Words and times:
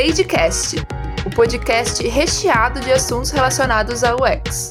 Ladycast, 0.00 0.76
o 1.26 1.30
podcast 1.30 2.08
recheado 2.08 2.80
de 2.80 2.90
assuntos 2.90 3.30
relacionados 3.30 4.02
ao 4.02 4.16
UX. 4.16 4.70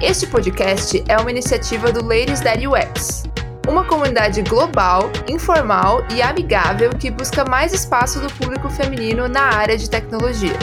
Este 0.00 0.28
podcast 0.28 1.02
é 1.08 1.18
uma 1.18 1.28
iniciativa 1.28 1.90
do 1.90 2.00
Ladies 2.04 2.38
That 2.40 2.64
UX, 2.64 3.24
uma 3.66 3.84
comunidade 3.84 4.42
global, 4.42 5.10
informal 5.28 6.06
e 6.14 6.22
amigável 6.22 6.90
que 6.90 7.10
busca 7.10 7.44
mais 7.44 7.74
espaço 7.74 8.20
do 8.20 8.32
público 8.34 8.70
feminino 8.70 9.26
na 9.26 9.42
área 9.42 9.76
de 9.76 9.90
tecnologia. 9.90 10.56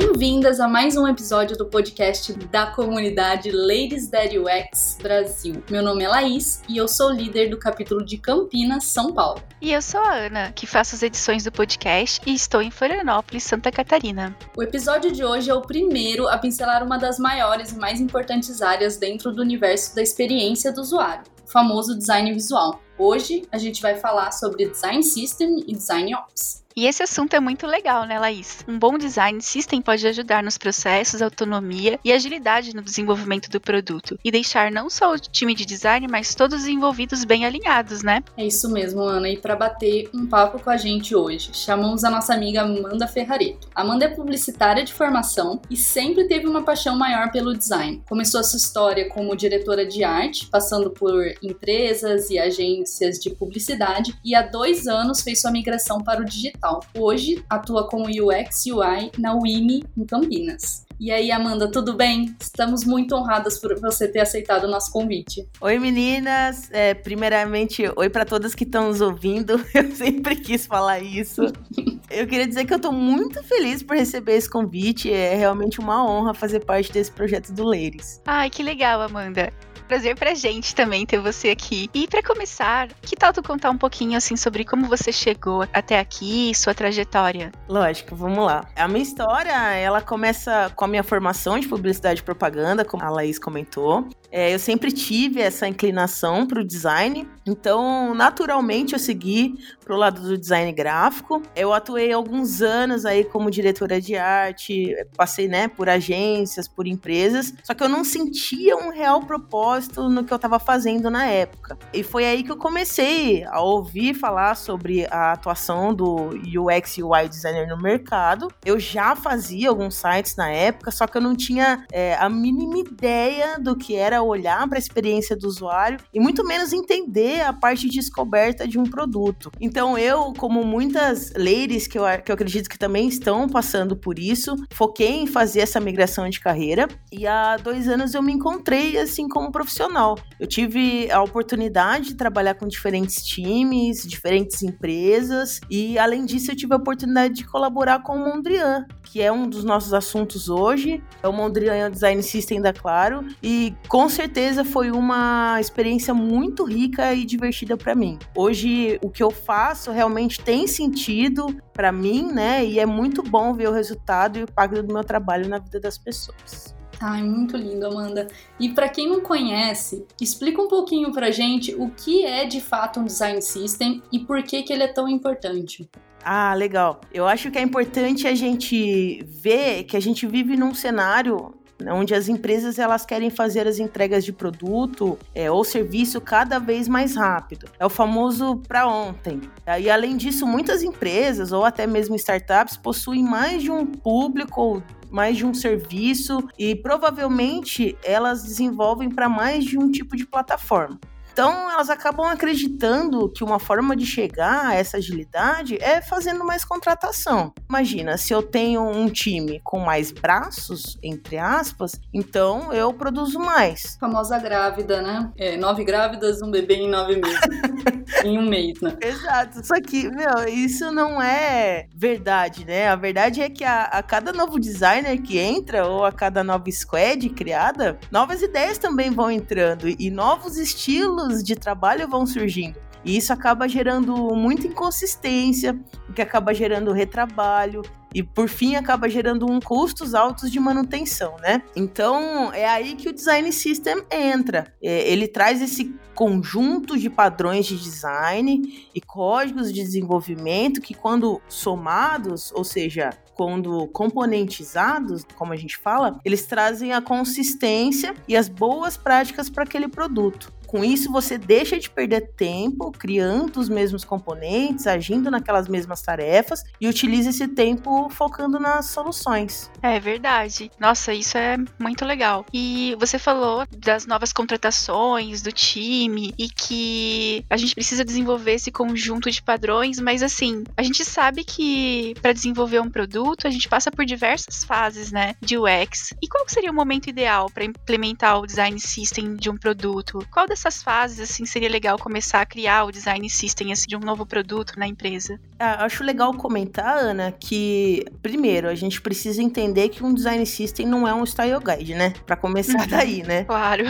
Bem-vindas 0.00 0.60
a 0.60 0.68
mais 0.68 0.96
um 0.96 1.08
episódio 1.08 1.56
do 1.56 1.66
podcast 1.66 2.32
da 2.32 2.66
comunidade 2.66 3.50
Ladies 3.50 4.08
That 4.08 4.38
UX 4.38 4.96
Brasil. 5.02 5.60
Meu 5.68 5.82
nome 5.82 6.04
é 6.04 6.08
Laís 6.08 6.62
e 6.68 6.76
eu 6.76 6.86
sou 6.86 7.10
líder 7.10 7.50
do 7.50 7.58
capítulo 7.58 8.04
de 8.04 8.16
Campinas, 8.16 8.84
São 8.84 9.12
Paulo. 9.12 9.42
E 9.60 9.72
eu 9.72 9.82
sou 9.82 9.98
a 9.98 10.14
Ana, 10.14 10.52
que 10.52 10.68
faço 10.68 10.94
as 10.94 11.02
edições 11.02 11.42
do 11.42 11.50
podcast 11.50 12.22
e 12.24 12.32
estou 12.32 12.62
em 12.62 12.70
Florianópolis, 12.70 13.42
Santa 13.42 13.72
Catarina. 13.72 14.36
O 14.56 14.62
episódio 14.62 15.10
de 15.10 15.24
hoje 15.24 15.50
é 15.50 15.54
o 15.54 15.62
primeiro 15.62 16.28
a 16.28 16.38
pincelar 16.38 16.84
uma 16.84 16.96
das 16.96 17.18
maiores 17.18 17.72
e 17.72 17.76
mais 17.76 18.00
importantes 18.00 18.62
áreas 18.62 18.96
dentro 18.98 19.32
do 19.32 19.42
universo 19.42 19.96
da 19.96 20.02
experiência 20.02 20.72
do 20.72 20.80
usuário, 20.80 21.24
o 21.44 21.50
famoso 21.50 21.98
design 21.98 22.32
visual. 22.32 22.80
Hoje 22.96 23.42
a 23.50 23.58
gente 23.58 23.82
vai 23.82 23.96
falar 23.96 24.30
sobre 24.30 24.68
design 24.68 25.02
system 25.02 25.64
e 25.66 25.72
design 25.72 26.14
ops. 26.14 26.62
E 26.78 26.86
esse 26.86 27.02
assunto 27.02 27.34
é 27.34 27.40
muito 27.40 27.66
legal, 27.66 28.06
né, 28.06 28.20
Laís? 28.20 28.64
Um 28.68 28.78
bom 28.78 28.96
design 28.96 29.42
system 29.42 29.82
pode 29.82 30.06
ajudar 30.06 30.44
nos 30.44 30.56
processos, 30.56 31.20
autonomia 31.20 31.98
e 32.04 32.12
agilidade 32.12 32.72
no 32.72 32.82
desenvolvimento 32.82 33.50
do 33.50 33.60
produto 33.60 34.16
e 34.24 34.30
deixar 34.30 34.70
não 34.70 34.88
só 34.88 35.12
o 35.12 35.18
time 35.18 35.56
de 35.56 35.66
design, 35.66 36.06
mas 36.06 36.36
todos 36.36 36.62
os 36.62 36.68
envolvidos 36.68 37.24
bem 37.24 37.44
alinhados, 37.44 38.04
né? 38.04 38.22
É 38.36 38.46
isso 38.46 38.70
mesmo, 38.70 39.00
Ana. 39.00 39.28
E 39.28 39.36
para 39.36 39.56
bater 39.56 40.08
um 40.14 40.24
papo 40.24 40.62
com 40.62 40.70
a 40.70 40.76
gente 40.76 41.16
hoje, 41.16 41.50
chamamos 41.52 42.04
a 42.04 42.10
nossa 42.10 42.32
amiga 42.32 42.62
Amanda 42.62 43.08
Ferrareto. 43.08 43.66
Amanda 43.74 44.04
é 44.04 44.08
publicitária 44.08 44.84
de 44.84 44.94
formação 44.94 45.60
e 45.68 45.76
sempre 45.76 46.28
teve 46.28 46.46
uma 46.46 46.62
paixão 46.62 46.96
maior 46.96 47.32
pelo 47.32 47.58
design. 47.58 48.04
Começou 48.08 48.38
a 48.38 48.44
sua 48.44 48.58
história 48.58 49.08
como 49.08 49.34
diretora 49.34 49.84
de 49.84 50.04
arte, 50.04 50.46
passando 50.46 50.90
por 50.90 51.24
empresas 51.42 52.30
e 52.30 52.38
agências 52.38 53.18
de 53.18 53.30
publicidade, 53.30 54.14
e 54.24 54.32
há 54.32 54.42
dois 54.42 54.86
anos 54.86 55.22
fez 55.22 55.40
sua 55.40 55.50
migração 55.50 56.00
para 56.04 56.22
o 56.22 56.24
digital 56.24 56.67
Hoje 56.96 57.44
atua 57.48 57.88
como 57.88 58.04
UX 58.06 58.66
UI 58.66 59.10
na 59.18 59.34
UIMI 59.34 59.84
em 59.96 60.04
Campinas. 60.04 60.86
E 61.00 61.12
aí, 61.12 61.30
Amanda, 61.30 61.70
tudo 61.70 61.94
bem? 61.94 62.34
Estamos 62.40 62.84
muito 62.84 63.14
honradas 63.14 63.56
por 63.60 63.78
você 63.78 64.08
ter 64.08 64.18
aceitado 64.18 64.64
o 64.64 64.68
nosso 64.68 64.90
convite. 64.90 65.48
Oi, 65.60 65.78
meninas. 65.78 66.68
É, 66.72 66.92
primeiramente, 66.92 67.84
oi 67.94 68.10
para 68.10 68.24
todas 68.24 68.52
que 68.52 68.64
estão 68.64 68.88
nos 68.88 69.00
ouvindo. 69.00 69.64
Eu 69.72 69.92
sempre 69.94 70.34
quis 70.34 70.66
falar 70.66 70.98
isso. 70.98 71.42
eu 72.10 72.26
queria 72.26 72.48
dizer 72.48 72.64
que 72.64 72.74
eu 72.74 72.80
tô 72.80 72.90
muito 72.90 73.42
feliz 73.44 73.82
por 73.82 73.94
receber 73.94 74.36
esse 74.36 74.50
convite. 74.50 75.12
É 75.12 75.36
realmente 75.36 75.78
uma 75.78 76.04
honra 76.04 76.34
fazer 76.34 76.64
parte 76.64 76.90
desse 76.90 77.12
projeto 77.12 77.52
do 77.52 77.64
Leires. 77.64 78.20
Ai, 78.26 78.50
que 78.50 78.62
legal, 78.62 79.00
Amanda 79.00 79.52
prazer 79.88 80.14
pra 80.14 80.34
gente 80.34 80.74
também 80.74 81.06
ter 81.06 81.18
você 81.18 81.48
aqui. 81.48 81.88
E 81.94 82.06
para 82.06 82.22
começar, 82.22 82.88
que 83.02 83.16
tal 83.16 83.32
tu 83.32 83.42
contar 83.42 83.70
um 83.70 83.78
pouquinho 83.78 84.16
assim 84.16 84.36
sobre 84.36 84.64
como 84.64 84.86
você 84.86 85.10
chegou 85.10 85.66
até 85.72 85.98
aqui, 85.98 86.54
sua 86.54 86.74
trajetória? 86.74 87.50
Lógico, 87.68 88.14
vamos 88.14 88.44
lá. 88.44 88.66
A 88.76 88.86
minha 88.86 89.02
história, 89.02 89.52
ela 89.74 90.02
começa 90.02 90.70
com 90.76 90.84
a 90.84 90.88
minha 90.88 91.02
formação 91.02 91.58
de 91.58 91.66
publicidade 91.66 92.20
e 92.20 92.22
propaganda, 92.22 92.84
como 92.84 93.02
a 93.02 93.08
Laís 93.08 93.38
comentou. 93.38 94.06
É, 94.30 94.54
eu 94.54 94.58
sempre 94.58 94.92
tive 94.92 95.40
essa 95.40 95.66
inclinação 95.66 96.46
para 96.46 96.60
o 96.60 96.64
design, 96.64 97.26
então 97.46 98.14
naturalmente 98.14 98.92
eu 98.92 98.98
segui 98.98 99.54
para 99.82 99.94
o 99.94 99.98
lado 99.98 100.20
do 100.20 100.36
design 100.36 100.70
gráfico. 100.72 101.42
Eu 101.56 101.72
atuei 101.72 102.12
alguns 102.12 102.60
anos 102.60 103.06
aí 103.06 103.24
como 103.24 103.50
diretora 103.50 104.00
de 104.00 104.16
arte, 104.16 104.94
passei 105.16 105.48
né, 105.48 105.66
por 105.66 105.88
agências, 105.88 106.68
por 106.68 106.86
empresas, 106.86 107.54
só 107.64 107.72
que 107.72 107.82
eu 107.82 107.88
não 107.88 108.04
sentia 108.04 108.76
um 108.76 108.90
real 108.90 109.22
propósito 109.22 110.08
no 110.08 110.24
que 110.24 110.32
eu 110.32 110.36
estava 110.36 110.58
fazendo 110.58 111.10
na 111.10 111.26
época. 111.26 111.78
E 111.92 112.02
foi 112.02 112.26
aí 112.26 112.42
que 112.42 112.52
eu 112.52 112.56
comecei 112.56 113.44
a 113.44 113.60
ouvir 113.60 114.12
falar 114.12 114.54
sobre 114.56 115.06
a 115.10 115.32
atuação 115.32 115.94
do 115.94 116.30
UX 116.44 116.98
e 116.98 117.02
UI 117.02 117.28
designer 117.28 117.66
no 117.66 117.80
mercado. 117.80 118.48
Eu 118.64 118.78
já 118.78 119.16
fazia 119.16 119.70
alguns 119.70 119.94
sites 119.94 120.36
na 120.36 120.50
época, 120.50 120.90
só 120.90 121.06
que 121.06 121.16
eu 121.16 121.22
não 121.22 121.34
tinha 121.34 121.86
é, 121.90 122.14
a 122.16 122.28
mínima 122.28 122.78
ideia 122.78 123.58
do 123.58 123.74
que 123.74 123.96
era 123.96 124.17
olhar 124.22 124.66
para 124.68 124.78
a 124.78 124.80
experiência 124.80 125.36
do 125.36 125.46
usuário 125.46 125.98
e 126.12 126.20
muito 126.20 126.44
menos 126.44 126.72
entender 126.72 127.40
a 127.42 127.52
parte 127.52 127.88
de 127.88 127.98
descoberta 127.98 128.66
de 128.66 128.78
um 128.78 128.84
produto. 128.84 129.50
Então 129.60 129.98
eu, 129.98 130.32
como 130.36 130.64
muitas 130.64 131.32
ladies 131.36 131.86
que 131.86 131.98
eu, 131.98 132.04
que 132.24 132.30
eu 132.30 132.34
acredito 132.34 132.68
que 132.68 132.78
também 132.78 133.08
estão 133.08 133.48
passando 133.48 133.96
por 133.96 134.18
isso, 134.18 134.54
foquei 134.72 135.22
em 135.22 135.26
fazer 135.26 135.60
essa 135.60 135.80
migração 135.80 136.28
de 136.28 136.40
carreira 136.40 136.88
e 137.12 137.26
há 137.26 137.56
dois 137.56 137.88
anos 137.88 138.14
eu 138.14 138.22
me 138.22 138.32
encontrei 138.32 138.98
assim 138.98 139.28
como 139.28 139.52
profissional. 139.52 140.18
Eu 140.38 140.46
tive 140.46 141.10
a 141.10 141.22
oportunidade 141.22 142.08
de 142.08 142.14
trabalhar 142.14 142.54
com 142.54 142.66
diferentes 142.66 143.22
times, 143.24 144.02
diferentes 144.06 144.62
empresas 144.62 145.60
e 145.70 145.98
além 145.98 146.24
disso 146.24 146.50
eu 146.50 146.56
tive 146.56 146.74
a 146.74 146.76
oportunidade 146.76 147.34
de 147.34 147.44
colaborar 147.44 148.02
com 148.02 148.14
o 148.14 148.18
Mondrian, 148.18 148.86
que 149.04 149.20
é 149.20 149.30
um 149.32 149.48
dos 149.48 149.64
nossos 149.64 149.92
assuntos 149.92 150.48
hoje. 150.48 151.02
É 151.22 151.28
o 151.28 151.32
Mondrian 151.32 151.74
é 151.74 151.90
Design 151.90 152.22
System 152.22 152.60
da 152.60 152.72
Claro 152.72 153.24
e 153.42 153.74
com 153.88 154.07
com 154.08 154.14
certeza 154.14 154.64
foi 154.64 154.90
uma 154.90 155.60
experiência 155.60 156.14
muito 156.14 156.64
rica 156.64 157.12
e 157.12 157.26
divertida 157.26 157.76
para 157.76 157.94
mim. 157.94 158.18
Hoje 158.34 158.98
o 159.02 159.10
que 159.10 159.22
eu 159.22 159.30
faço 159.30 159.90
realmente 159.90 160.40
tem 160.40 160.66
sentido 160.66 161.54
para 161.74 161.92
mim, 161.92 162.32
né? 162.32 162.64
E 162.64 162.80
é 162.80 162.86
muito 162.86 163.22
bom 163.22 163.52
ver 163.52 163.68
o 163.68 163.72
resultado 163.72 164.38
e 164.38 164.40
o 164.40 164.44
impacto 164.44 164.82
do 164.82 164.94
meu 164.94 165.04
trabalho 165.04 165.46
na 165.46 165.58
vida 165.58 165.78
das 165.78 165.98
pessoas. 165.98 166.74
Ai, 166.98 167.22
muito 167.22 167.54
lindo, 167.54 167.84
Amanda. 167.84 168.26
E 168.58 168.70
para 168.70 168.88
quem 168.88 169.06
não 169.06 169.20
conhece, 169.20 170.06
explica 170.18 170.62
um 170.62 170.68
pouquinho 170.68 171.12
pra 171.12 171.30
gente 171.30 171.74
o 171.74 171.90
que 171.90 172.24
é 172.24 172.46
de 172.46 172.62
fato 172.62 173.00
um 173.00 173.04
design 173.04 173.42
system 173.42 174.02
e 174.10 174.20
por 174.20 174.42
que 174.42 174.62
que 174.62 174.72
ele 174.72 174.84
é 174.84 174.88
tão 174.88 175.06
importante. 175.06 175.86
Ah, 176.24 176.54
legal. 176.54 177.00
Eu 177.12 177.26
acho 177.26 177.50
que 177.50 177.58
é 177.58 177.62
importante 177.62 178.26
a 178.26 178.34
gente 178.34 179.22
ver 179.24 179.84
que 179.84 179.96
a 179.96 180.00
gente 180.00 180.26
vive 180.26 180.56
num 180.56 180.74
cenário 180.74 181.54
onde 181.86 182.14
as 182.14 182.28
empresas 182.28 182.78
elas 182.78 183.04
querem 183.04 183.30
fazer 183.30 183.66
as 183.66 183.78
entregas 183.78 184.24
de 184.24 184.32
produto 184.32 185.18
é, 185.34 185.50
ou 185.50 185.64
serviço 185.64 186.20
cada 186.20 186.58
vez 186.58 186.88
mais 186.88 187.14
rápido. 187.14 187.68
É 187.78 187.86
o 187.86 187.90
famoso 187.90 188.56
para 188.66 188.86
ontem. 188.86 189.40
E 189.80 189.90
além 189.90 190.16
disso, 190.16 190.46
muitas 190.46 190.82
empresas 190.82 191.52
ou 191.52 191.64
até 191.64 191.86
mesmo 191.86 192.16
startups 192.16 192.76
possuem 192.76 193.22
mais 193.22 193.62
de 193.62 193.70
um 193.70 193.86
público 193.86 194.60
ou 194.60 194.82
mais 195.10 195.36
de 195.36 195.46
um 195.46 195.54
serviço 195.54 196.46
e 196.58 196.74
provavelmente 196.74 197.96
elas 198.04 198.42
desenvolvem 198.42 199.10
para 199.10 199.28
mais 199.28 199.64
de 199.64 199.78
um 199.78 199.90
tipo 199.90 200.16
de 200.16 200.26
plataforma. 200.26 200.98
Então, 201.38 201.70
elas 201.70 201.88
acabam 201.88 202.26
acreditando 202.26 203.28
que 203.28 203.44
uma 203.44 203.60
forma 203.60 203.94
de 203.94 204.04
chegar 204.04 204.70
a 204.70 204.74
essa 204.74 204.96
agilidade 204.96 205.78
é 205.80 206.02
fazendo 206.02 206.44
mais 206.44 206.64
contratação. 206.64 207.52
Imagina, 207.68 208.16
se 208.16 208.32
eu 208.32 208.42
tenho 208.42 208.82
um 208.82 209.08
time 209.08 209.60
com 209.62 209.78
mais 209.78 210.10
braços, 210.10 210.98
entre 211.00 211.38
aspas, 211.38 211.92
então 212.12 212.72
eu 212.72 212.92
produzo 212.92 213.38
mais. 213.38 213.96
famosa 214.00 214.36
grávida, 214.40 215.00
né? 215.00 215.30
É, 215.36 215.56
nove 215.56 215.84
grávidas, 215.84 216.42
um 216.42 216.50
bebê 216.50 216.74
em 216.74 216.90
nove 216.90 217.20
meses. 217.20 217.38
em 218.24 218.36
um 218.36 218.48
mês, 218.48 218.80
né? 218.80 218.96
Exato. 219.00 219.64
Só 219.64 219.80
que, 219.80 220.10
meu, 220.10 220.48
isso 220.48 220.90
não 220.90 221.22
é 221.22 221.86
verdade, 221.94 222.64
né? 222.64 222.88
A 222.88 222.96
verdade 222.96 223.42
é 223.42 223.48
que 223.48 223.62
a, 223.62 223.84
a 223.84 224.02
cada 224.02 224.32
novo 224.32 224.58
designer 224.58 225.22
que 225.22 225.38
entra, 225.38 225.86
ou 225.86 226.04
a 226.04 226.10
cada 226.10 226.42
nova 226.42 226.68
squad 226.72 227.28
criada, 227.30 227.96
novas 228.10 228.42
ideias 228.42 228.76
também 228.76 229.12
vão 229.12 229.30
entrando 229.30 229.88
e 229.88 230.10
novos 230.10 230.56
estilos 230.56 231.27
de 231.42 231.54
trabalho 231.54 232.08
vão 232.08 232.26
surgindo. 232.26 232.78
E 233.04 233.16
isso 233.16 233.32
acaba 233.32 233.68
gerando 233.68 234.14
muita 234.34 234.66
inconsistência, 234.66 235.78
o 236.08 236.12
que 236.12 236.22
acaba 236.22 236.52
gerando 236.52 236.92
retrabalho 236.92 237.82
e 238.14 238.22
por 238.22 238.48
fim 238.48 238.74
acaba 238.74 239.08
gerando 239.08 239.50
um 239.50 239.60
custos 239.60 240.14
altos 240.14 240.50
de 240.50 240.58
manutenção, 240.58 241.36
né? 241.40 241.62
Então 241.76 242.52
é 242.52 242.66
aí 242.66 242.94
que 242.94 243.08
o 243.08 243.12
design 243.12 243.52
system 243.52 244.02
entra. 244.10 244.72
É, 244.82 245.10
ele 245.10 245.28
traz 245.28 245.60
esse 245.60 245.94
conjunto 246.14 246.98
de 246.98 247.08
padrões 247.08 247.66
de 247.66 247.78
design 247.78 248.88
e 248.94 249.00
códigos 249.00 249.72
de 249.72 249.82
desenvolvimento 249.82 250.80
que 250.80 250.94
quando 250.94 251.40
somados, 251.48 252.50
ou 252.52 252.64
seja, 252.64 253.10
quando 253.34 253.86
componentizados, 253.88 255.24
como 255.36 255.52
a 255.52 255.56
gente 255.56 255.76
fala, 255.76 256.18
eles 256.24 256.44
trazem 256.46 256.92
a 256.92 257.00
consistência 257.00 258.14
e 258.26 258.36
as 258.36 258.48
boas 258.48 258.96
práticas 258.96 259.48
para 259.48 259.62
aquele 259.62 259.86
produto. 259.86 260.52
Com 260.68 260.84
isso, 260.84 261.10
você 261.10 261.38
deixa 261.38 261.78
de 261.78 261.88
perder 261.88 262.28
tempo 262.36 262.92
criando 262.92 263.58
os 263.58 263.70
mesmos 263.70 264.04
componentes, 264.04 264.86
agindo 264.86 265.30
naquelas 265.30 265.66
mesmas 265.66 266.02
tarefas 266.02 266.62
e 266.78 266.86
utiliza 266.86 267.30
esse 267.30 267.48
tempo 267.48 268.10
focando 268.10 268.60
nas 268.60 268.84
soluções. 268.84 269.70
É 269.82 269.98
verdade. 269.98 270.70
Nossa, 270.78 271.14
isso 271.14 271.38
é 271.38 271.56
muito 271.78 272.04
legal. 272.04 272.44
E 272.52 272.94
você 273.00 273.18
falou 273.18 273.66
das 273.78 274.06
novas 274.06 274.30
contratações, 274.30 275.40
do 275.40 275.50
time 275.50 276.34
e 276.38 276.50
que 276.50 277.42
a 277.48 277.56
gente 277.56 277.74
precisa 277.74 278.04
desenvolver 278.04 278.52
esse 278.52 278.70
conjunto 278.70 279.30
de 279.30 279.40
padrões, 279.42 279.98
mas 279.98 280.22
assim, 280.22 280.64
a 280.76 280.82
gente 280.82 281.02
sabe 281.02 281.44
que 281.44 282.14
para 282.20 282.34
desenvolver 282.34 282.80
um 282.80 282.90
produto, 282.90 283.46
a 283.46 283.50
gente 283.50 283.70
passa 283.70 283.90
por 283.90 284.04
diversas 284.04 284.64
fases, 284.64 285.10
né, 285.10 285.34
de 285.40 285.56
UX. 285.56 286.12
E 286.22 286.28
qual 286.28 286.46
seria 286.46 286.70
o 286.70 286.74
momento 286.74 287.08
ideal 287.08 287.46
para 287.50 287.64
implementar 287.64 288.38
o 288.38 288.46
design 288.46 288.78
system 288.78 289.34
de 289.34 289.48
um 289.48 289.56
produto? 289.56 290.18
Qual 290.30 290.46
dessas 290.58 290.82
fases 290.82 291.20
assim 291.20 291.46
seria 291.46 291.68
legal 291.68 291.96
começar 291.98 292.40
a 292.40 292.46
criar 292.46 292.84
o 292.84 292.90
design 292.90 293.30
system 293.30 293.72
assim, 293.72 293.86
de 293.86 293.96
um 293.96 294.00
novo 294.00 294.26
produto 294.26 294.74
na 294.76 294.86
empresa? 294.86 295.38
Ah, 295.58 295.84
acho 295.84 296.02
legal 296.02 296.34
comentar, 296.34 296.98
Ana, 296.98 297.32
que 297.32 298.04
primeiro 298.20 298.68
a 298.68 298.74
gente 298.74 299.00
precisa 299.00 299.40
entender 299.40 299.88
que 299.88 300.04
um 300.04 300.12
design 300.12 300.44
system 300.44 300.86
não 300.86 301.06
é 301.06 301.14
um 301.14 301.24
style 301.24 301.60
guide, 301.60 301.94
né? 301.94 302.12
Para 302.26 302.36
começar 302.36 302.80
uhum. 302.80 302.88
daí, 302.88 303.22
né? 303.22 303.44
Claro. 303.44 303.84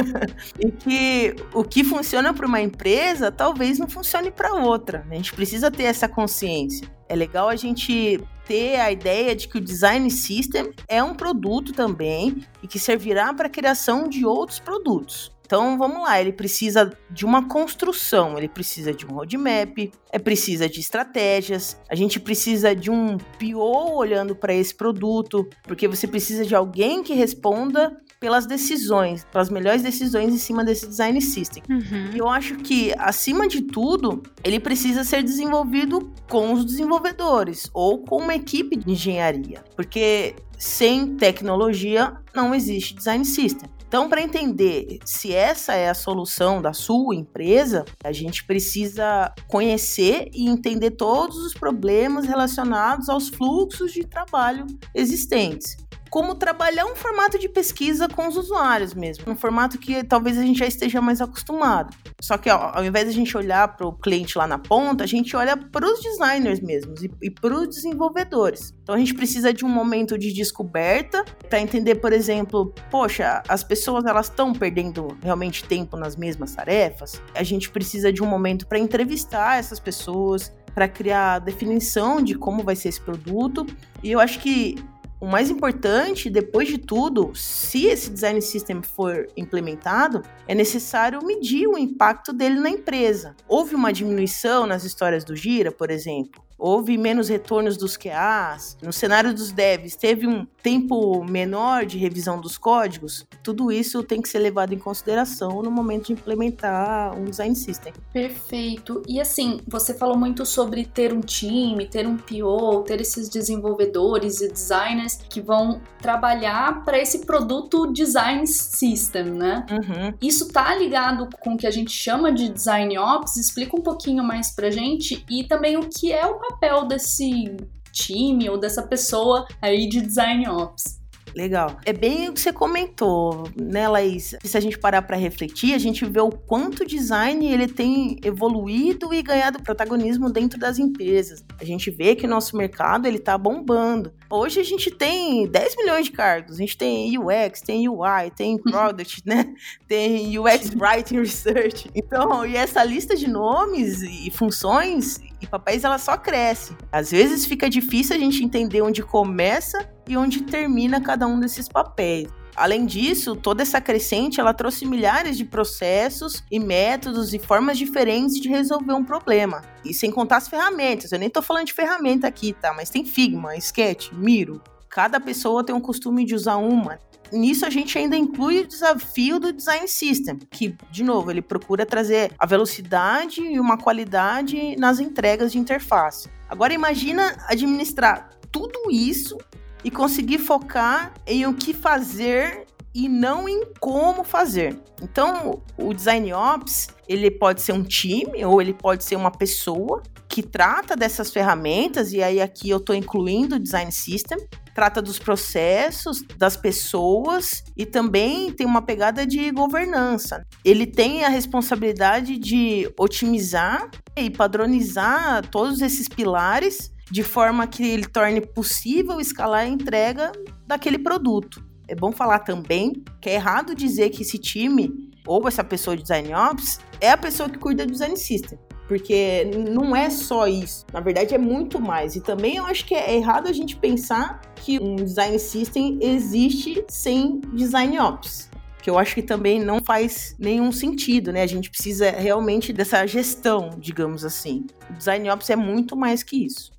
e 0.60 0.70
que 0.70 1.34
o 1.54 1.64
que 1.64 1.82
funciona 1.82 2.34
para 2.34 2.46
uma 2.46 2.60
empresa 2.60 3.32
talvez 3.32 3.78
não 3.78 3.88
funcione 3.88 4.30
para 4.30 4.54
outra. 4.54 5.06
A 5.10 5.14
gente 5.14 5.32
precisa 5.32 5.70
ter 5.70 5.84
essa 5.84 6.08
consciência. 6.08 6.86
É 7.08 7.16
legal 7.16 7.48
a 7.48 7.56
gente 7.56 8.22
ter 8.46 8.80
a 8.80 8.90
ideia 8.90 9.36
de 9.36 9.48
que 9.48 9.58
o 9.58 9.60
design 9.60 10.10
system 10.10 10.72
é 10.88 11.02
um 11.02 11.14
produto 11.14 11.72
também 11.72 12.44
e 12.62 12.66
que 12.66 12.78
servirá 12.78 13.32
para 13.32 13.46
a 13.46 13.50
criação 13.50 14.08
de 14.08 14.24
outros 14.24 14.58
produtos. 14.58 15.32
Então 15.52 15.76
vamos 15.76 16.04
lá, 16.04 16.18
ele 16.18 16.32
precisa 16.32 16.90
de 17.10 17.26
uma 17.26 17.46
construção, 17.46 18.38
ele 18.38 18.48
precisa 18.48 18.90
de 18.94 19.04
um 19.04 19.10
roadmap, 19.10 19.92
é 20.10 20.18
precisa 20.18 20.66
de 20.66 20.80
estratégias, 20.80 21.76
a 21.90 21.94
gente 21.94 22.18
precisa 22.18 22.74
de 22.74 22.90
um 22.90 23.18
PO 23.18 23.94
olhando 23.94 24.34
para 24.34 24.54
esse 24.54 24.74
produto, 24.74 25.46
porque 25.64 25.86
você 25.86 26.06
precisa 26.06 26.46
de 26.46 26.54
alguém 26.54 27.02
que 27.02 27.12
responda 27.12 27.94
pelas 28.18 28.46
decisões, 28.46 29.26
pelas 29.30 29.50
melhores 29.50 29.82
decisões 29.82 30.32
em 30.32 30.38
cima 30.38 30.64
desse 30.64 30.86
design 30.86 31.20
system. 31.20 31.62
Uhum. 31.68 32.12
E 32.14 32.18
eu 32.18 32.30
acho 32.30 32.56
que, 32.56 32.94
acima 32.96 33.46
de 33.46 33.60
tudo, 33.60 34.22
ele 34.42 34.58
precisa 34.58 35.04
ser 35.04 35.22
desenvolvido 35.22 36.10
com 36.30 36.54
os 36.54 36.64
desenvolvedores 36.64 37.68
ou 37.74 37.98
com 37.98 38.22
uma 38.22 38.34
equipe 38.34 38.74
de 38.74 38.90
engenharia, 38.90 39.62
porque 39.76 40.34
sem 40.56 41.14
tecnologia 41.16 42.16
não 42.34 42.54
existe 42.54 42.94
design 42.94 43.22
system. 43.26 43.68
Então, 43.92 44.08
para 44.08 44.22
entender 44.22 45.00
se 45.04 45.34
essa 45.34 45.74
é 45.74 45.90
a 45.90 45.94
solução 45.94 46.62
da 46.62 46.72
sua 46.72 47.14
empresa, 47.14 47.84
a 48.02 48.10
gente 48.10 48.42
precisa 48.42 49.30
conhecer 49.46 50.30
e 50.32 50.48
entender 50.48 50.92
todos 50.92 51.36
os 51.36 51.52
problemas 51.52 52.24
relacionados 52.24 53.10
aos 53.10 53.28
fluxos 53.28 53.92
de 53.92 54.06
trabalho 54.06 54.64
existentes 54.94 55.76
como 56.12 56.34
trabalhar 56.34 56.84
um 56.84 56.94
formato 56.94 57.38
de 57.38 57.48
pesquisa 57.48 58.06
com 58.06 58.28
os 58.28 58.36
usuários 58.36 58.92
mesmo, 58.92 59.32
um 59.32 59.34
formato 59.34 59.78
que 59.78 60.04
talvez 60.04 60.36
a 60.36 60.42
gente 60.42 60.58
já 60.58 60.66
esteja 60.66 61.00
mais 61.00 61.22
acostumado. 61.22 61.96
Só 62.20 62.36
que 62.36 62.50
ó, 62.50 62.70
ao 62.74 62.84
invés 62.84 63.06
de 63.06 63.12
a 63.12 63.14
gente 63.14 63.34
olhar 63.34 63.66
para 63.74 63.86
o 63.86 63.94
cliente 63.94 64.36
lá 64.36 64.46
na 64.46 64.58
ponta, 64.58 65.04
a 65.04 65.06
gente 65.06 65.34
olha 65.34 65.56
para 65.56 65.86
os 65.86 66.02
designers 66.02 66.60
mesmos 66.60 67.02
e, 67.02 67.10
e 67.22 67.30
para 67.30 67.54
os 67.54 67.66
desenvolvedores. 67.66 68.74
Então 68.82 68.94
a 68.94 68.98
gente 68.98 69.14
precisa 69.14 69.54
de 69.54 69.64
um 69.64 69.70
momento 69.70 70.18
de 70.18 70.34
descoberta 70.34 71.24
para 71.48 71.58
entender, 71.58 71.94
por 71.94 72.12
exemplo, 72.12 72.74
poxa, 72.90 73.42
as 73.48 73.64
pessoas 73.64 74.04
elas 74.04 74.26
estão 74.26 74.52
perdendo 74.52 75.16
realmente 75.22 75.64
tempo 75.64 75.96
nas 75.96 76.14
mesmas 76.14 76.54
tarefas. 76.54 77.22
A 77.34 77.42
gente 77.42 77.70
precisa 77.70 78.12
de 78.12 78.22
um 78.22 78.26
momento 78.26 78.66
para 78.66 78.78
entrevistar 78.78 79.58
essas 79.58 79.80
pessoas, 79.80 80.52
para 80.74 80.86
criar 80.86 81.36
a 81.36 81.38
definição 81.38 82.20
de 82.20 82.34
como 82.34 82.62
vai 82.62 82.76
ser 82.76 82.90
esse 82.90 83.00
produto. 83.00 83.64
E 84.02 84.12
eu 84.12 84.20
acho 84.20 84.40
que 84.40 84.76
o 85.22 85.26
mais 85.26 85.48
importante, 85.50 86.28
depois 86.28 86.66
de 86.66 86.78
tudo, 86.78 87.32
se 87.32 87.86
esse 87.86 88.10
design 88.10 88.42
system 88.42 88.82
for 88.82 89.28
implementado, 89.36 90.20
é 90.48 90.54
necessário 90.54 91.24
medir 91.24 91.68
o 91.68 91.78
impacto 91.78 92.32
dele 92.32 92.58
na 92.58 92.68
empresa. 92.68 93.36
Houve 93.46 93.76
uma 93.76 93.92
diminuição 93.92 94.66
nas 94.66 94.82
histórias 94.82 95.22
do 95.22 95.36
Gira, 95.36 95.70
por 95.70 95.92
exemplo? 95.92 96.42
Houve 96.62 96.96
menos 96.96 97.28
retornos 97.28 97.76
dos 97.76 97.96
QAs, 97.96 98.76
no 98.80 98.92
cenário 98.92 99.34
dos 99.34 99.50
devs 99.50 99.96
teve 99.96 100.28
um 100.28 100.46
tempo 100.62 101.24
menor 101.24 101.84
de 101.84 101.98
revisão 101.98 102.40
dos 102.40 102.56
códigos, 102.56 103.26
tudo 103.42 103.72
isso 103.72 104.02
tem 104.04 104.22
que 104.22 104.28
ser 104.28 104.38
levado 104.38 104.72
em 104.72 104.78
consideração 104.78 105.60
no 105.60 105.72
momento 105.72 106.06
de 106.06 106.12
implementar 106.12 107.18
um 107.18 107.24
design 107.24 107.56
system. 107.56 107.92
Perfeito. 108.12 109.02
E 109.08 109.20
assim, 109.20 109.60
você 109.66 109.92
falou 109.92 110.16
muito 110.16 110.46
sobre 110.46 110.84
ter 110.84 111.12
um 111.12 111.20
time, 111.20 111.86
ter 111.86 112.06
um 112.06 112.16
PO, 112.16 112.84
ter 112.86 113.00
esses 113.00 113.28
desenvolvedores 113.28 114.40
e 114.40 114.48
designers 114.48 115.18
que 115.28 115.40
vão 115.40 115.80
trabalhar 116.00 116.84
para 116.84 116.96
esse 116.96 117.26
produto 117.26 117.92
design 117.92 118.46
system, 118.46 119.24
né? 119.24 119.66
Uhum. 119.68 120.14
Isso 120.22 120.48
tá 120.52 120.72
ligado 120.76 121.28
com 121.40 121.54
o 121.54 121.56
que 121.56 121.66
a 121.66 121.70
gente 121.72 121.90
chama 121.90 122.30
de 122.30 122.48
design 122.48 122.96
ops? 122.98 123.36
Explica 123.36 123.76
um 123.76 123.82
pouquinho 123.82 124.22
mais 124.22 124.52
pra 124.52 124.70
gente 124.70 125.24
e 125.28 125.42
também 125.42 125.76
o 125.76 125.88
que 125.88 126.12
é 126.12 126.24
o 126.24 126.38
papel 126.52 126.86
desse 126.86 127.56
time 127.92 128.48
ou 128.48 128.58
dessa 128.58 128.82
pessoa 128.82 129.46
aí 129.60 129.88
de 129.88 130.00
design 130.00 130.48
ops. 130.48 131.02
Legal. 131.34 131.78
É 131.84 131.92
bem 131.92 132.28
o 132.28 132.32
que 132.32 132.40
você 132.40 132.52
comentou, 132.52 133.48
né, 133.56 133.88
Laís? 133.88 134.34
Se 134.44 134.56
a 134.56 134.60
gente 134.60 134.78
parar 134.78 135.02
para 135.02 135.16
refletir, 135.16 135.74
a 135.74 135.78
gente 135.78 136.04
vê 136.04 136.20
o 136.20 136.30
quanto 136.30 136.82
o 136.82 136.86
design 136.86 137.50
ele 137.50 137.66
tem 137.66 138.18
evoluído 138.22 139.14
e 139.14 139.22
ganhado 139.22 139.62
protagonismo 139.62 140.30
dentro 140.30 140.58
das 140.58 140.78
empresas. 140.78 141.42
A 141.58 141.64
gente 141.64 141.90
vê 141.90 142.14
que 142.14 142.26
o 142.26 142.28
nosso 142.28 142.56
mercado 142.56 143.06
ele 143.06 143.18
tá 143.18 143.38
bombando. 143.38 144.12
Hoje 144.28 144.60
a 144.60 144.64
gente 144.64 144.90
tem 144.90 145.46
10 145.46 145.76
milhões 145.76 146.06
de 146.06 146.12
cargos. 146.12 146.56
A 146.56 146.58
gente 146.58 146.76
tem 146.76 147.18
UX, 147.18 147.62
tem 147.62 147.88
UI, 147.88 148.30
tem 148.36 148.58
Product, 148.62 149.22
né? 149.24 149.54
Tem 149.88 150.38
UX 150.38 150.70
Writing 150.78 151.18
Research. 151.18 151.90
Então, 151.94 152.44
e 152.44 152.56
essa 152.56 152.84
lista 152.84 153.16
de 153.16 153.28
nomes 153.28 154.02
e 154.02 154.30
funções 154.30 155.18
e 155.42 155.46
papéis 155.46 155.84
ela 155.84 155.98
só 155.98 156.16
cresce. 156.16 156.76
Às 156.90 157.10
vezes 157.10 157.44
fica 157.44 157.68
difícil 157.68 158.16
a 158.16 158.18
gente 158.18 158.42
entender 158.44 158.82
onde 158.82 159.02
começa 159.02 159.88
e 160.08 160.16
onde 160.16 160.42
termina 160.42 161.00
cada 161.00 161.26
um 161.26 161.38
desses 161.40 161.68
papéis. 161.68 162.28
Além 162.54 162.84
disso, 162.84 163.34
toda 163.34 163.62
essa 163.62 163.80
crescente 163.80 164.38
ela 164.38 164.52
trouxe 164.52 164.84
milhares 164.84 165.38
de 165.38 165.44
processos 165.44 166.44
e 166.50 166.60
métodos 166.60 167.32
e 167.32 167.38
formas 167.38 167.78
diferentes 167.78 168.38
de 168.38 168.48
resolver 168.48 168.92
um 168.92 169.04
problema. 169.04 169.62
E 169.84 169.94
sem 169.94 170.10
contar 170.10 170.36
as 170.36 170.48
ferramentas. 170.48 171.12
Eu 171.12 171.18
nem 171.18 171.30
tô 171.30 171.40
falando 171.40 171.66
de 171.66 171.72
ferramenta 171.72 172.26
aqui, 172.26 172.52
tá? 172.52 172.74
Mas 172.74 172.90
tem 172.90 173.04
Figma, 173.06 173.56
Sketch, 173.56 174.12
Miro. 174.12 174.62
Cada 174.92 175.18
pessoa 175.18 175.64
tem 175.64 175.74
um 175.74 175.80
costume 175.80 176.22
de 176.26 176.34
usar 176.34 176.58
uma 176.58 176.98
nisso 177.32 177.64
a 177.64 177.70
gente 177.70 177.96
ainda 177.96 178.14
inclui 178.14 178.60
o 178.60 178.66
desafio 178.66 179.40
do 179.40 179.52
design 179.52 179.88
system, 179.88 180.38
que, 180.50 180.76
de 180.90 181.02
novo, 181.02 181.30
ele 181.30 181.40
procura 181.40 181.86
trazer 181.86 182.30
a 182.38 182.44
velocidade 182.44 183.40
e 183.40 183.58
uma 183.58 183.78
qualidade 183.78 184.76
nas 184.76 185.00
entregas 185.00 185.52
de 185.52 185.58
interface. 185.58 186.28
Agora 186.48 186.74
imagina 186.74 187.34
administrar 187.48 188.30
tudo 188.50 188.90
isso 188.90 189.38
e 189.82 189.90
conseguir 189.90 190.38
focar 190.38 191.14
em 191.26 191.46
o 191.46 191.54
que 191.54 191.72
fazer 191.72 192.66
e 192.94 193.08
não 193.08 193.48
em 193.48 193.64
como 193.80 194.22
fazer. 194.22 194.78
Então, 195.00 195.62
o 195.78 195.94
design 195.94 196.34
ops, 196.34 196.88
ele 197.08 197.30
pode 197.30 197.62
ser 197.62 197.72
um 197.72 197.82
time 197.82 198.44
ou 198.44 198.60
ele 198.60 198.74
pode 198.74 199.02
ser 199.04 199.16
uma 199.16 199.30
pessoa 199.30 200.02
que 200.28 200.42
trata 200.42 200.94
dessas 200.94 201.30
ferramentas 201.30 202.12
e 202.12 202.22
aí 202.22 202.40
aqui 202.40 202.68
eu 202.68 202.78
estou 202.78 202.94
incluindo 202.94 203.56
o 203.56 203.58
design 203.58 203.90
system 203.90 204.38
trata 204.74 205.02
dos 205.02 205.18
processos, 205.18 206.22
das 206.36 206.56
pessoas 206.56 207.62
e 207.76 207.84
também 207.84 208.52
tem 208.52 208.66
uma 208.66 208.82
pegada 208.82 209.26
de 209.26 209.50
governança. 209.50 210.46
Ele 210.64 210.86
tem 210.86 211.24
a 211.24 211.28
responsabilidade 211.28 212.38
de 212.38 212.90
otimizar 212.98 213.90
e 214.16 214.30
padronizar 214.30 215.46
todos 215.48 215.80
esses 215.80 216.08
pilares 216.08 216.92
de 217.10 217.22
forma 217.22 217.66
que 217.66 217.84
ele 217.84 218.06
torne 218.06 218.40
possível 218.40 219.20
escalar 219.20 219.60
a 219.60 219.68
entrega 219.68 220.32
daquele 220.66 220.98
produto. 220.98 221.62
É 221.86 221.94
bom 221.94 222.10
falar 222.10 222.38
também 222.38 223.02
que 223.20 223.28
é 223.28 223.34
errado 223.34 223.74
dizer 223.74 224.10
que 224.10 224.22
esse 224.22 224.38
time 224.38 225.11
ou 225.26 225.46
essa 225.46 225.64
pessoa 225.64 225.96
de 225.96 226.02
design 226.02 226.34
ops 226.34 226.80
é 227.00 227.10
a 227.10 227.16
pessoa 227.16 227.48
que 227.48 227.58
cuida 227.58 227.86
do 227.86 227.92
design 227.92 228.16
system 228.16 228.58
porque 228.88 229.44
não 229.70 229.96
é 229.96 230.10
só 230.10 230.46
isso. 230.46 230.84
Na 230.92 231.00
verdade, 231.00 231.34
é 231.34 231.38
muito 231.38 231.80
mais. 231.80 232.14
E 232.14 232.20
também 232.20 232.56
eu 232.56 232.66
acho 232.66 232.84
que 232.84 232.94
é 232.94 233.14
errado 233.14 233.48
a 233.48 233.52
gente 233.52 233.74
pensar 233.76 234.42
que 234.56 234.78
um 234.78 234.96
design 234.96 235.38
system 235.38 235.98
existe 236.02 236.84
sem 236.88 237.40
design 237.54 237.98
ops 237.98 238.50
que 238.82 238.90
eu 238.90 238.98
acho 238.98 239.14
que 239.14 239.22
também 239.22 239.60
não 239.60 239.82
faz 239.82 240.34
nenhum 240.38 240.72
sentido, 240.72 241.32
né? 241.32 241.42
A 241.42 241.46
gente 241.46 241.70
precisa 241.70 242.10
realmente 242.10 242.72
dessa 242.72 243.06
gestão, 243.06 243.70
digamos 243.78 244.24
assim. 244.24 244.66
O 244.90 244.94
design 244.94 245.30
ops 245.30 245.48
é 245.50 245.56
muito 245.56 245.96
mais 245.96 246.24
que 246.24 246.44
isso. 246.44 246.72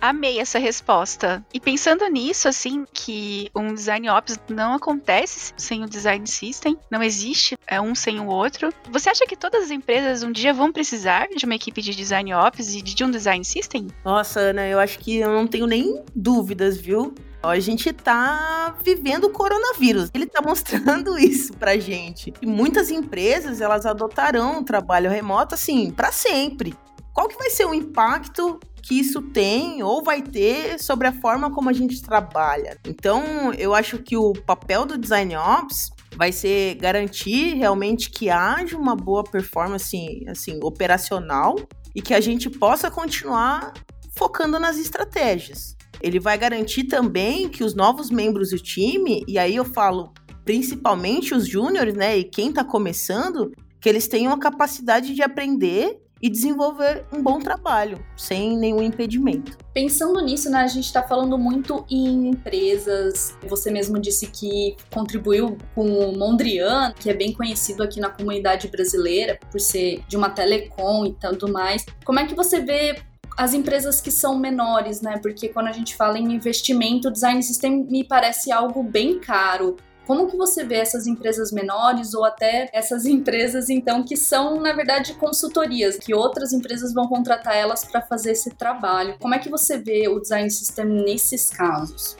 Amei 0.00 0.38
essa 0.38 0.58
resposta. 0.58 1.44
E 1.52 1.58
pensando 1.58 2.06
nisso, 2.08 2.48
assim, 2.48 2.84
que 2.92 3.50
um 3.54 3.74
design 3.74 4.08
ops 4.08 4.38
não 4.48 4.74
acontece 4.74 5.52
sem 5.56 5.82
o 5.82 5.88
design 5.88 6.26
system, 6.26 6.78
não 6.90 7.02
existe 7.02 7.58
é 7.66 7.80
um 7.80 7.94
sem 7.94 8.20
o 8.20 8.26
outro. 8.26 8.72
Você 8.90 9.10
acha 9.10 9.26
que 9.26 9.36
todas 9.36 9.64
as 9.64 9.70
empresas 9.70 10.22
um 10.22 10.30
dia 10.30 10.52
vão 10.52 10.72
precisar 10.72 11.28
de 11.34 11.44
uma 11.44 11.54
equipe 11.54 11.82
de 11.82 11.94
design 11.94 12.32
ops 12.32 12.74
e 12.74 12.82
de 12.82 13.04
um 13.04 13.10
design 13.10 13.44
system? 13.44 13.88
Nossa, 14.04 14.40
Ana, 14.40 14.66
eu 14.66 14.78
acho 14.78 14.98
que 14.98 15.16
eu 15.16 15.30
não 15.30 15.46
tenho 15.46 15.66
nem 15.66 16.02
dúvidas, 16.14 16.76
viu? 16.76 17.14
A 17.42 17.58
gente 17.60 17.92
tá 17.92 18.76
vivendo 18.82 19.24
o 19.24 19.30
coronavírus. 19.30 20.10
Ele 20.12 20.26
tá 20.26 20.42
mostrando 20.42 21.18
isso 21.18 21.52
pra 21.54 21.76
gente. 21.76 22.32
E 22.42 22.46
muitas 22.46 22.90
empresas, 22.90 23.60
elas 23.60 23.86
adotarão 23.86 24.60
o 24.60 24.64
trabalho 24.64 25.10
remoto 25.10 25.54
assim 25.54 25.90
para 25.90 26.10
sempre. 26.10 26.74
Qual 27.12 27.28
que 27.28 27.36
vai 27.36 27.50
ser 27.50 27.64
o 27.64 27.74
impacto 27.74 28.60
que 28.82 28.98
isso 28.98 29.22
tem 29.22 29.82
ou 29.82 30.02
vai 30.02 30.22
ter 30.22 30.78
sobre 30.78 31.06
a 31.06 31.12
forma 31.12 31.50
como 31.50 31.68
a 31.68 31.72
gente 31.72 32.02
trabalha. 32.02 32.78
Então, 32.86 33.52
eu 33.54 33.74
acho 33.74 33.98
que 33.98 34.16
o 34.16 34.32
papel 34.32 34.86
do 34.86 34.98
Design 34.98 35.36
Ops 35.36 35.90
vai 36.16 36.32
ser 36.32 36.74
garantir 36.76 37.54
realmente 37.54 38.10
que 38.10 38.30
haja 38.30 38.76
uma 38.76 38.96
boa 38.96 39.22
performance 39.22 39.96
assim, 40.28 40.58
operacional 40.62 41.56
e 41.94 42.02
que 42.02 42.14
a 42.14 42.20
gente 42.20 42.50
possa 42.50 42.90
continuar 42.90 43.72
focando 44.16 44.58
nas 44.58 44.78
estratégias. 44.78 45.76
Ele 46.00 46.20
vai 46.20 46.38
garantir 46.38 46.84
também 46.84 47.48
que 47.48 47.64
os 47.64 47.74
novos 47.74 48.10
membros 48.10 48.50
do 48.50 48.58
time, 48.58 49.24
e 49.26 49.38
aí 49.38 49.56
eu 49.56 49.64
falo 49.64 50.12
principalmente 50.44 51.34
os 51.34 51.46
júniores, 51.46 51.94
né, 51.94 52.16
e 52.16 52.24
quem 52.24 52.48
está 52.48 52.64
começando, 52.64 53.52
que 53.80 53.88
eles 53.88 54.08
tenham 54.08 54.32
a 54.32 54.38
capacidade 54.38 55.14
de 55.14 55.22
aprender 55.22 56.00
e 56.20 56.28
desenvolver 56.28 57.04
um 57.12 57.22
bom 57.22 57.38
trabalho, 57.38 58.04
sem 58.16 58.56
nenhum 58.56 58.82
impedimento. 58.82 59.56
Pensando 59.72 60.20
nisso, 60.20 60.50
né, 60.50 60.58
a 60.58 60.66
gente 60.66 60.86
está 60.86 61.02
falando 61.02 61.38
muito 61.38 61.84
em 61.90 62.28
empresas. 62.28 63.36
Você 63.46 63.70
mesmo 63.70 63.98
disse 63.98 64.26
que 64.26 64.76
contribuiu 64.92 65.56
com 65.74 65.86
o 65.86 66.18
Mondrian, 66.18 66.92
que 66.98 67.08
é 67.08 67.14
bem 67.14 67.32
conhecido 67.32 67.82
aqui 67.82 68.00
na 68.00 68.10
comunidade 68.10 68.68
brasileira 68.68 69.38
por 69.50 69.60
ser 69.60 70.02
de 70.08 70.16
uma 70.16 70.30
telecom 70.30 71.06
e 71.06 71.12
tudo 71.14 71.52
mais. 71.52 71.86
Como 72.04 72.18
é 72.18 72.26
que 72.26 72.34
você 72.34 72.60
vê 72.60 72.96
as 73.38 73.54
empresas 73.54 74.00
que 74.00 74.10
são 74.10 74.36
menores, 74.36 75.00
né? 75.00 75.16
Porque 75.22 75.48
quando 75.48 75.68
a 75.68 75.72
gente 75.72 75.94
fala 75.94 76.18
em 76.18 76.32
investimento, 76.32 77.08
design 77.08 77.40
system 77.40 77.86
me 77.88 78.02
parece 78.02 78.50
algo 78.50 78.82
bem 78.82 79.20
caro. 79.20 79.76
Como 80.08 80.26
que 80.26 80.38
você 80.38 80.64
vê 80.64 80.76
essas 80.76 81.06
empresas 81.06 81.52
menores 81.52 82.14
ou 82.14 82.24
até 82.24 82.70
essas 82.72 83.04
empresas 83.04 83.68
então 83.68 84.02
que 84.02 84.16
são 84.16 84.58
na 84.58 84.72
verdade 84.72 85.12
consultorias, 85.12 85.98
que 85.98 86.14
outras 86.14 86.54
empresas 86.54 86.94
vão 86.94 87.06
contratar 87.06 87.54
elas 87.54 87.84
para 87.84 88.00
fazer 88.00 88.30
esse 88.30 88.48
trabalho? 88.48 89.16
Como 89.20 89.34
é 89.34 89.38
que 89.38 89.50
você 89.50 89.76
vê 89.76 90.08
o 90.08 90.18
design 90.18 90.50
system 90.50 90.86
nesses 90.86 91.50
casos? 91.50 92.16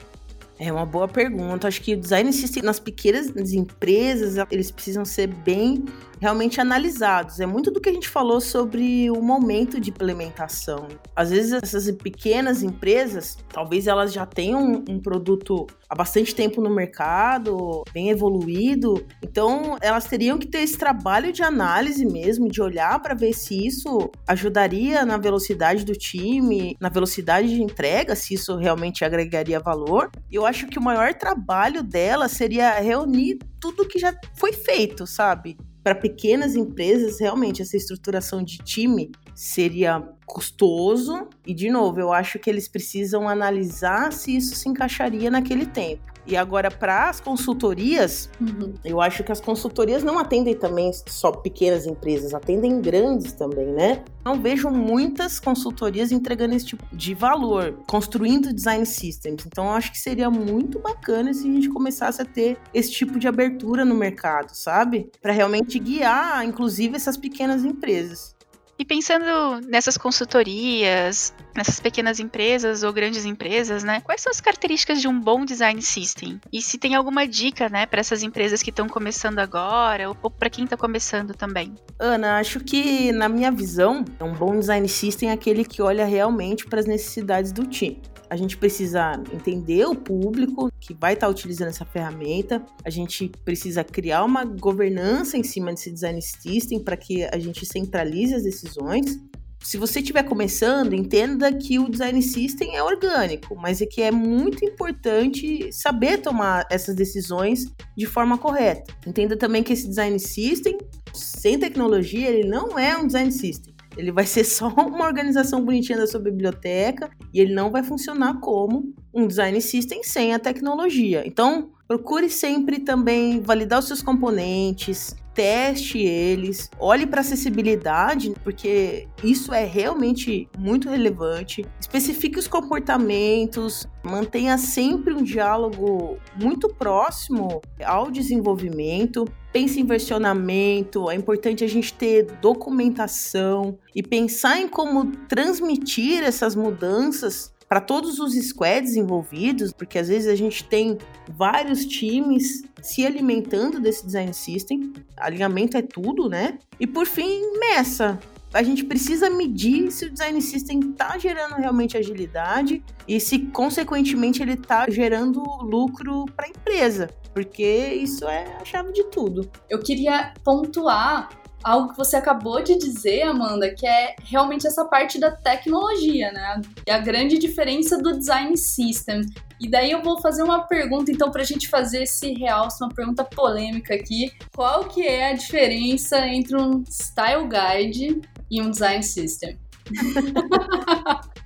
É 0.59 0.71
uma 0.71 0.85
boa 0.85 1.07
pergunta. 1.07 1.67
Acho 1.67 1.81
que 1.81 1.95
o 1.95 1.99
design 1.99 2.31
system 2.31 2.61
nas 2.61 2.79
pequenas 2.79 3.53
empresas, 3.53 4.35
eles 4.51 4.69
precisam 4.69 5.03
ser 5.03 5.25
bem 5.25 5.83
realmente 6.19 6.59
analisados. 6.59 7.39
É 7.39 7.45
muito 7.45 7.71
do 7.71 7.79
que 7.79 7.89
a 7.89 7.93
gente 7.93 8.09
falou 8.09 8.41
sobre 8.41 9.09
o 9.09 9.21
momento 9.21 9.79
de 9.79 9.89
implementação. 9.89 10.87
Às 11.15 11.29
vezes 11.29 11.53
essas 11.53 11.89
pequenas 11.97 12.61
empresas, 12.61 13.37
talvez 13.51 13.87
elas 13.87 14.13
já 14.13 14.25
tenham 14.25 14.83
um 14.87 14.99
produto 14.99 15.65
há 15.89 15.95
bastante 15.95 16.35
tempo 16.35 16.61
no 16.61 16.69
mercado, 16.69 17.83
bem 17.91 18.09
evoluído, 18.09 19.05
então 19.23 19.77
elas 19.81 20.05
teriam 20.05 20.37
que 20.37 20.47
ter 20.47 20.59
esse 20.59 20.77
trabalho 20.77 21.33
de 21.33 21.41
análise 21.41 22.05
mesmo, 22.05 22.49
de 22.49 22.61
olhar 22.61 23.01
para 23.01 23.15
ver 23.15 23.33
se 23.33 23.65
isso 23.65 24.11
ajudaria 24.27 25.03
na 25.03 25.17
velocidade 25.17 25.83
do 25.83 25.93
time, 25.93 26.77
na 26.79 26.89
velocidade 26.89 27.49
de 27.49 27.63
entrega, 27.63 28.15
se 28.15 28.35
isso 28.35 28.55
realmente 28.55 29.03
agregaria 29.03 29.59
valor. 29.59 30.11
Eu 30.31 30.45
acho 30.45 30.67
que 30.67 30.77
o 30.77 30.81
maior 30.81 31.13
trabalho 31.13 31.81
dela 31.81 32.27
seria 32.27 32.79
reunir 32.79 33.39
tudo 33.59 33.87
que 33.87 33.97
já 33.97 34.13
foi 34.35 34.53
feito, 34.53 35.07
sabe? 35.07 35.57
Para 35.89 35.95
pequenas 35.95 36.55
empresas, 36.55 37.19
realmente, 37.19 37.63
essa 37.63 37.75
estruturação 37.75 38.43
de 38.43 38.59
time 38.59 39.11
seria 39.33 40.07
custoso. 40.29 41.27
E, 41.45 41.53
de 41.53 41.69
novo, 41.69 41.99
eu 41.99 42.13
acho 42.13 42.37
que 42.39 42.49
eles 42.49 42.67
precisam 42.67 43.27
analisar 43.27 44.13
se 44.13 44.35
isso 44.35 44.55
se 44.55 44.69
encaixaria 44.69 45.29
naquele 45.29 45.65
tempo. 45.65 46.09
E 46.29 46.37
agora, 46.37 46.69
para 46.69 47.09
as 47.09 47.19
consultorias, 47.19 48.29
uhum. 48.39 48.73
eu 48.85 49.01
acho 49.01 49.23
que 49.23 49.31
as 49.31 49.41
consultorias 49.41 50.03
não 50.03 50.19
atendem 50.19 50.53
também 50.53 50.91
só 51.07 51.31
pequenas 51.31 51.87
empresas, 51.87 52.35
atendem 52.35 52.79
grandes 52.79 53.31
também, 53.31 53.65
né? 53.65 54.03
Não 54.23 54.39
vejo 54.39 54.69
muitas 54.69 55.39
consultorias 55.39 56.11
entregando 56.11 56.53
esse 56.53 56.67
tipo 56.67 56.85
de 56.95 57.15
valor, 57.15 57.79
construindo 57.87 58.53
design 58.53 58.85
systems. 58.85 59.43
Então, 59.47 59.65
eu 59.65 59.71
acho 59.71 59.91
que 59.91 59.97
seria 59.97 60.29
muito 60.29 60.77
bacana 60.77 61.33
se 61.33 61.49
a 61.49 61.51
gente 61.51 61.69
começasse 61.69 62.21
a 62.21 62.25
ter 62.25 62.59
esse 62.71 62.91
tipo 62.91 63.17
de 63.17 63.27
abertura 63.27 63.83
no 63.83 63.95
mercado, 63.95 64.51
sabe? 64.53 65.09
Para 65.19 65.33
realmente 65.33 65.79
guiar, 65.79 66.45
inclusive, 66.45 66.95
essas 66.95 67.17
pequenas 67.17 67.63
empresas. 67.63 68.35
E 68.79 68.85
pensando 68.85 69.59
nessas 69.67 69.97
consultorias, 69.97 71.33
nessas 71.53 71.81
pequenas 71.81 72.17
empresas 72.17 72.81
ou 72.81 72.93
grandes 72.93 73.25
empresas, 73.25 73.83
né? 73.83 73.99
Quais 73.99 74.21
são 74.21 74.31
as 74.31 74.39
características 74.39 75.01
de 75.01 75.07
um 75.07 75.19
bom 75.19 75.43
design 75.43 75.81
system? 75.81 76.39
E 76.51 76.61
se 76.61 76.77
tem 76.77 76.95
alguma 76.95 77.27
dica, 77.27 77.67
né, 77.67 77.85
para 77.85 77.99
essas 77.99 78.23
empresas 78.23 78.63
que 78.63 78.69
estão 78.69 78.87
começando 78.87 79.39
agora 79.39 80.09
ou 80.09 80.15
para 80.31 80.49
quem 80.49 80.63
está 80.63 80.77
começando 80.77 81.33
também? 81.33 81.75
Ana, 81.99 82.39
acho 82.39 82.61
que 82.61 83.11
na 83.11 83.27
minha 83.27 83.51
visão, 83.51 84.05
um 84.21 84.31
bom 84.31 84.57
design 84.57 84.87
system 84.87 85.29
é 85.29 85.33
aquele 85.33 85.65
que 85.65 85.81
olha 85.81 86.05
realmente 86.05 86.65
para 86.65 86.79
as 86.79 86.85
necessidades 86.85 87.51
do 87.51 87.67
time. 87.67 88.01
A 88.29 88.35
gente 88.35 88.57
precisa 88.57 89.13
entender 89.33 89.85
o 89.85 89.95
público 89.95 90.71
que 90.79 90.93
vai 90.93 91.13
estar 91.13 91.25
tá 91.25 91.31
utilizando 91.31 91.69
essa 91.69 91.85
ferramenta. 91.85 92.63
A 92.85 92.89
gente 92.89 93.29
precisa 93.43 93.83
criar 93.83 94.23
uma 94.23 94.45
governança 94.45 95.35
em 95.37 95.43
cima 95.43 95.71
desse 95.71 95.91
design 95.91 96.21
system 96.21 96.79
para 96.83 96.95
que 96.95 97.23
a 97.23 97.39
gente 97.39 97.65
centralize 97.65 98.35
as 98.35 98.43
decisões. 98.43 99.19
Se 99.61 99.77
você 99.77 99.99
estiver 99.99 100.23
começando, 100.23 100.93
entenda 100.93 101.51
que 101.51 101.79
o 101.79 101.89
design 101.89 102.21
system 102.21 102.77
é 102.77 102.83
orgânico, 102.83 103.55
mas 103.55 103.81
é 103.81 103.85
que 103.85 104.01
é 104.01 104.09
muito 104.09 104.63
importante 104.63 105.69
saber 105.73 106.19
tomar 106.19 106.65
essas 106.71 106.95
decisões 106.95 107.65
de 107.97 108.05
forma 108.05 108.37
correta. 108.37 108.93
Entenda 109.05 109.35
também 109.35 109.61
que 109.61 109.73
esse 109.73 109.87
design 109.87 110.17
system, 110.17 110.77
sem 111.13 111.59
tecnologia, 111.59 112.29
ele 112.29 112.47
não 112.47 112.79
é 112.79 112.95
um 112.95 113.05
design 113.05 113.31
system. 113.31 113.73
Ele 113.99 114.11
vai 114.11 114.25
ser 114.25 114.43
só 114.45 114.69
uma 114.73 115.05
organização 115.05 115.63
bonitinha 115.63 115.97
da 115.97 116.07
sua 116.07 116.19
biblioteca 116.19 117.09
e 117.33 117.39
ele 117.39 117.53
não 117.53 117.69
vai 117.69 117.83
funcionar 117.83 118.39
como 118.39 118.93
um 119.13 119.27
design 119.27 119.59
system 119.61 120.03
sem 120.03 120.33
a 120.33 120.39
tecnologia. 120.39 121.23
Então, 121.25 121.71
procure 121.87 122.29
sempre 122.29 122.79
também 122.79 123.41
validar 123.41 123.79
os 123.79 123.87
seus 123.87 124.01
componentes, 124.01 125.15
teste 125.39 125.97
eles, 125.99 126.69
olhe 126.77 127.07
para 127.07 127.21
acessibilidade, 127.21 128.33
porque 128.43 129.07
isso 129.23 129.53
é 129.53 129.63
realmente 129.63 130.49
muito 130.57 130.89
relevante. 130.89 131.65
Especifique 131.79 132.37
os 132.37 132.45
comportamentos, 132.45 133.87
mantenha 134.03 134.57
sempre 134.57 135.13
um 135.13 135.23
diálogo 135.23 136.17
muito 136.35 136.67
próximo 136.67 137.61
ao 137.85 138.11
desenvolvimento. 138.11 139.23
Pense 139.53 139.79
em 139.79 139.85
versionamento, 139.85 141.09
é 141.09 141.15
importante 141.15 141.63
a 141.63 141.69
gente 141.69 141.93
ter 141.93 142.25
documentação 142.41 143.77
e 143.95 144.03
pensar 144.03 144.59
em 144.59 144.67
como 144.67 145.15
transmitir 145.29 146.21
essas 146.21 146.53
mudanças 146.53 147.53
para 147.69 147.79
todos 147.79 148.17
os 148.17 148.33
squads 148.33 148.95
envolvidos, 148.95 149.71
porque 149.71 149.99
às 149.99 150.07
vezes 150.07 150.27
a 150.27 150.35
gente 150.35 150.63
tem 150.63 150.97
vários 151.29 151.85
times 151.85 152.63
se 152.81 153.05
alimentando 153.05 153.79
desse 153.79 154.03
design 154.03 154.33
system. 154.33 154.91
Alinhamento 155.15 155.77
é 155.77 155.83
tudo, 155.83 156.27
né? 156.27 156.57
E 156.79 156.87
por 156.87 157.05
fim, 157.05 157.43
meça. 157.59 158.19
A 158.51 158.63
gente 158.63 158.83
precisa 158.83 159.29
medir 159.29 159.91
se 159.91 160.05
o 160.05 160.09
design 160.09 160.41
system 160.41 160.79
está 160.79 161.15
gerando 161.19 161.53
realmente 161.53 161.95
agilidade 161.95 162.83
e 163.07 163.19
se, 163.19 163.37
consequentemente, 163.37 164.41
ele 164.41 164.53
está 164.53 164.89
gerando 164.89 165.43
lucro 165.61 166.25
para 166.35 166.47
a 166.47 166.49
empresa, 166.49 167.11
porque 167.31 167.93
isso 167.93 168.27
é 168.27 168.57
a 168.59 168.65
chave 168.65 168.91
de 168.91 169.03
tudo. 169.11 169.47
Eu 169.69 169.77
queria 169.77 170.33
pontuar 170.43 171.29
algo 171.63 171.89
que 171.89 171.97
você 171.97 172.15
acabou 172.15 172.61
de 172.63 172.77
dizer, 172.77 173.23
Amanda, 173.23 173.73
que 173.73 173.85
é 173.85 174.15
realmente 174.23 174.65
essa 174.65 174.85
parte 174.85 175.19
da 175.19 175.31
tecnologia, 175.31 176.31
né? 176.31 176.61
E 176.87 176.91
a 176.91 176.99
grande 176.99 177.37
diferença 177.37 177.97
do 177.97 178.17
design 178.17 178.55
system. 178.57 179.21
E 179.59 179.69
daí 179.69 179.91
eu 179.91 180.01
vou 180.01 180.21
fazer 180.21 180.41
uma 180.43 180.61
pergunta, 180.67 181.11
então, 181.11 181.31
para 181.31 181.41
a 181.41 181.45
gente 181.45 181.67
fazer 181.67 182.03
esse 182.03 182.33
realce, 182.33 182.83
uma 182.83 182.93
pergunta 182.93 183.23
polêmica 183.23 183.93
aqui. 183.93 184.31
Qual 184.55 184.85
que 184.85 185.05
é 185.05 185.31
a 185.31 185.33
diferença 185.33 186.25
entre 186.27 186.55
um 186.55 186.83
style 186.87 187.47
guide 187.47 188.21
e 188.49 188.61
um 188.61 188.71
design 188.71 189.03
system? 189.03 189.59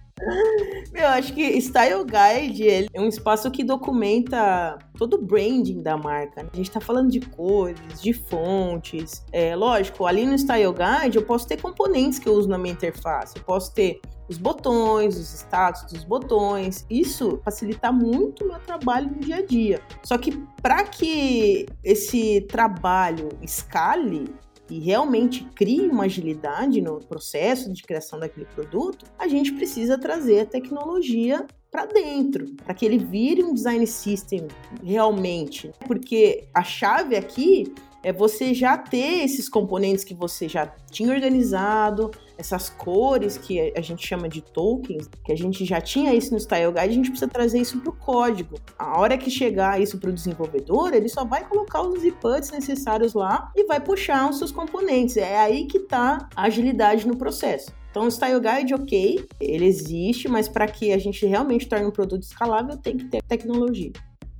Meu, 0.93 1.07
acho 1.07 1.33
que 1.33 1.59
Style 1.59 2.03
Guide 2.03 2.87
é 2.93 3.01
um 3.01 3.07
espaço 3.07 3.49
que 3.49 3.63
documenta 3.63 4.77
todo 4.97 5.15
o 5.15 5.21
branding 5.21 5.81
da 5.81 5.97
marca. 5.97 6.43
Né? 6.43 6.49
A 6.53 6.55
gente 6.55 6.71
tá 6.71 6.79
falando 6.79 7.09
de 7.09 7.19
cores, 7.19 8.01
de 8.01 8.13
fontes. 8.13 9.25
É, 9.31 9.55
lógico, 9.55 10.05
ali 10.05 10.25
no 10.25 10.37
Style 10.37 10.73
Guide 10.73 11.17
eu 11.17 11.25
posso 11.25 11.47
ter 11.47 11.61
componentes 11.61 12.19
que 12.19 12.27
eu 12.27 12.33
uso 12.33 12.47
na 12.47 12.57
minha 12.57 12.73
interface. 12.73 13.37
Eu 13.37 13.43
posso 13.43 13.73
ter 13.73 13.99
os 14.29 14.37
botões, 14.37 15.17
os 15.17 15.33
status 15.33 15.91
dos 15.91 16.03
botões. 16.03 16.85
Isso 16.89 17.39
facilita 17.43 17.91
muito 17.91 18.45
o 18.45 18.47
meu 18.47 18.59
trabalho 18.59 19.09
no 19.11 19.19
dia 19.19 19.37
a 19.37 19.45
dia. 19.45 19.81
Só 20.03 20.17
que 20.17 20.31
para 20.61 20.83
que 20.83 21.65
esse 21.83 22.41
trabalho 22.41 23.29
escale, 23.41 24.33
e 24.69 24.79
realmente 24.79 25.43
crie 25.55 25.87
uma 25.87 26.05
agilidade 26.05 26.81
no 26.81 26.99
processo 26.99 27.71
de 27.71 27.83
criação 27.83 28.19
daquele 28.19 28.45
produto, 28.47 29.05
a 29.17 29.27
gente 29.27 29.51
precisa 29.53 29.97
trazer 29.97 30.41
a 30.41 30.45
tecnologia 30.45 31.45
para 31.69 31.85
dentro, 31.87 32.53
para 32.63 32.73
que 32.73 32.85
ele 32.85 32.99
vire 32.99 33.43
um 33.43 33.53
design 33.53 33.85
system 33.87 34.47
realmente. 34.83 35.71
Porque 35.87 36.47
a 36.53 36.63
chave 36.63 37.15
aqui 37.15 37.73
é 38.03 38.11
você 38.11 38.53
já 38.53 38.77
ter 38.77 39.23
esses 39.23 39.47
componentes 39.47 40.03
que 40.03 40.13
você 40.13 40.47
já 40.47 40.67
tinha 40.91 41.11
organizado, 41.11 42.11
essas 42.37 42.69
cores 42.69 43.37
que 43.37 43.73
a 43.75 43.81
gente 43.81 44.05
chama 44.05 44.27
de 44.27 44.41
tokens, 44.41 45.09
que 45.23 45.31
a 45.31 45.37
gente 45.37 45.63
já 45.63 45.79
tinha 45.79 46.13
isso 46.13 46.33
no 46.33 46.39
Style 46.39 46.73
Guide, 46.73 46.89
a 46.89 46.91
gente 46.91 47.09
precisa 47.09 47.31
trazer 47.31 47.59
isso 47.59 47.79
para 47.79 47.89
o 47.89 47.93
código. 47.93 48.59
A 48.77 48.99
hora 48.99 49.17
que 49.17 49.31
chegar 49.31 49.81
isso 49.81 49.97
para 49.97 50.09
o 50.09 50.13
desenvolvedor, 50.13 50.93
ele 50.93 51.07
só 51.07 51.23
vai 51.23 51.47
colocar 51.47 51.81
os 51.81 52.03
inputs 52.03 52.51
necessários 52.51 53.13
lá 53.13 53.51
e 53.55 53.65
vai 53.65 53.79
puxar 53.79 54.29
os 54.29 54.37
seus 54.37 54.51
componentes. 54.51 55.15
É 55.15 55.37
aí 55.37 55.65
que 55.65 55.77
está 55.77 56.27
a 56.35 56.43
agilidade 56.43 57.07
no 57.07 57.15
processo. 57.15 57.71
Então, 57.89 58.07
o 58.07 58.11
Style 58.11 58.39
Guide, 58.39 58.73
ok, 58.73 59.23
ele 59.39 59.65
existe, 59.65 60.27
mas 60.27 60.49
para 60.49 60.67
que 60.67 60.91
a 60.91 60.97
gente 60.97 61.23
realmente 61.27 61.69
torne 61.69 61.85
um 61.85 61.91
produto 61.91 62.23
escalável, 62.23 62.75
tem 62.75 62.97
que 62.97 63.05
ter 63.05 63.21
tecnologia 63.21 63.91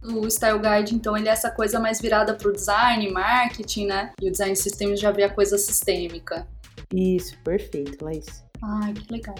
o 0.06 0.30
Style 0.30 0.60
Guide, 0.60 0.96
então, 0.96 1.16
ele 1.18 1.30
é 1.30 1.32
essa 1.32 1.50
coisa 1.50 1.80
mais 1.80 2.00
virada 2.00 2.34
para 2.34 2.50
o 2.50 2.54
design, 2.54 3.10
marketing, 3.12 3.88
né? 3.88 4.12
E 4.22 4.28
o 4.28 4.32
Design 4.32 4.56
Systems 4.56 5.00
já 5.00 5.12
vê 5.12 5.24
a 5.24 5.30
coisa 5.30 5.58
sistêmica. 5.58 6.48
Isso, 6.94 7.38
perfeito, 7.44 8.04
Laís. 8.04 8.44
Ai, 8.62 8.94
que 8.94 9.12
legal. 9.12 9.36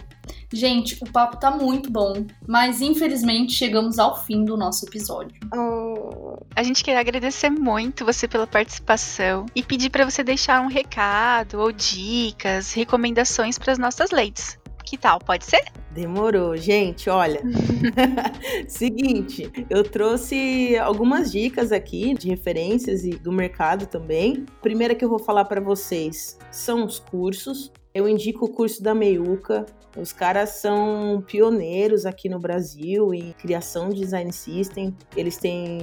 Gente, 0.52 1.02
o 1.02 1.10
papo 1.10 1.38
tá 1.38 1.50
muito 1.50 1.90
bom, 1.90 2.26
mas 2.46 2.82
infelizmente 2.82 3.54
chegamos 3.54 3.98
ao 3.98 4.22
fim 4.22 4.44
do 4.44 4.58
nosso 4.58 4.86
episódio. 4.86 5.40
Oh. 5.56 6.36
A 6.56 6.62
gente 6.62 6.84
quer 6.84 6.98
agradecer 6.98 7.50
muito 7.50 8.04
você 8.04 8.28
pela 8.28 8.46
participação 8.46 9.46
e 9.56 9.64
pedir 9.64 9.90
para 9.90 10.04
você 10.04 10.24
deixar 10.24 10.62
um 10.62 10.68
recado 10.68 11.60
ou 11.60 11.72
dicas, 11.72 12.74
recomendações 12.74 13.58
para 13.58 13.72
as 13.72 13.78
nossas 13.78 14.12
ladies. 14.12 14.60
Que 14.84 14.98
tal? 14.98 15.20
Pode 15.20 15.46
ser? 15.46 15.64
Demorou. 15.94 16.58
Gente, 16.58 17.10
olha. 17.10 17.42
Seguinte, 18.68 19.52
eu 19.70 19.84
trouxe 19.84 20.78
algumas 20.78 21.32
dicas 21.32 21.72
aqui 21.72 22.14
de 22.14 22.30
referências 22.30 23.06
e 23.06 23.12
do 23.12 23.32
mercado 23.32 23.86
também. 23.86 24.46
A 24.58 24.62
primeira 24.62 24.96
que 24.96 25.06
eu 25.06 25.10
vou 25.10 25.20
falar 25.20 25.46
para 25.46 25.62
vocês 25.62 26.38
são 26.52 26.86
os 26.86 27.00
cursos. 27.00 27.72
Eu 27.94 28.10
indico 28.10 28.46
o 28.46 28.50
curso 28.50 28.82
da 28.82 28.96
Meiuca. 28.96 29.66
Os 29.96 30.12
caras 30.12 30.50
são 30.62 31.24
pioneiros 31.28 32.08
aqui 32.08 32.28
no 32.28 32.40
Brasil 32.40 33.14
em 33.14 33.32
criação 33.34 33.90
de 33.90 34.00
design 34.00 34.34
system. 34.34 34.96
Eles 35.16 35.38
têm 35.38 35.78